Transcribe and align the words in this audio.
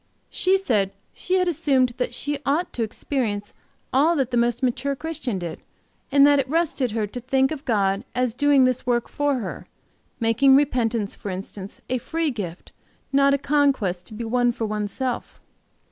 She 0.31 0.57
said 0.57 0.93
she 1.13 1.35
had 1.35 1.47
assumed 1.47 1.89
that 1.97 2.11
she 2.11 2.39
ought 2.43 2.73
to 2.73 2.81
experience 2.81 3.53
all 3.93 4.15
that 4.15 4.31
the 4.31 4.35
most 4.35 4.63
mature 4.63 4.95
Christian 4.95 5.37
did, 5.37 5.61
and 6.11 6.25
that 6.25 6.39
it 6.39 6.49
rested 6.49 6.89
her 6.93 7.05
to 7.05 7.19
think 7.19 7.51
of 7.51 7.65
God 7.65 8.03
as 8.15 8.33
doing 8.33 8.63
this 8.63 8.87
work 8.87 9.07
for 9.07 9.35
her, 9.37 9.67
making 10.19 10.55
repentance, 10.55 11.13
for 11.13 11.29
instance, 11.29 11.81
a 11.87 11.99
free 11.99 12.31
gift, 12.31 12.71
not 13.13 13.35
a 13.35 13.37
conquest 13.37 14.07
to 14.07 14.15
be 14.15 14.23
won 14.23 14.51
for 14.51 14.65
one's 14.65 14.91
self. 14.91 15.39